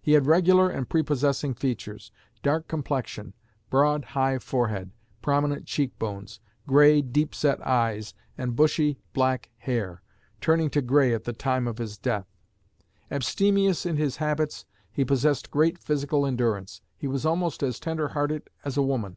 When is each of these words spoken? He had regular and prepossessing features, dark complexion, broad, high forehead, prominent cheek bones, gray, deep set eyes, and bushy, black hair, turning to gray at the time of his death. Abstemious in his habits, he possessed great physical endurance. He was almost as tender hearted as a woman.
He 0.00 0.12
had 0.12 0.26
regular 0.28 0.70
and 0.70 0.88
prepossessing 0.88 1.54
features, 1.54 2.12
dark 2.40 2.68
complexion, 2.68 3.34
broad, 3.68 4.04
high 4.04 4.38
forehead, 4.38 4.92
prominent 5.22 5.66
cheek 5.66 5.98
bones, 5.98 6.38
gray, 6.68 7.02
deep 7.02 7.34
set 7.34 7.60
eyes, 7.66 8.14
and 8.38 8.54
bushy, 8.54 9.00
black 9.12 9.50
hair, 9.58 10.02
turning 10.40 10.70
to 10.70 10.80
gray 10.80 11.12
at 11.12 11.24
the 11.24 11.32
time 11.32 11.66
of 11.66 11.78
his 11.78 11.98
death. 11.98 12.28
Abstemious 13.10 13.84
in 13.84 13.96
his 13.96 14.18
habits, 14.18 14.66
he 14.92 15.04
possessed 15.04 15.50
great 15.50 15.80
physical 15.80 16.24
endurance. 16.26 16.80
He 16.96 17.08
was 17.08 17.26
almost 17.26 17.60
as 17.60 17.80
tender 17.80 18.10
hearted 18.10 18.48
as 18.64 18.76
a 18.76 18.82
woman. 18.84 19.16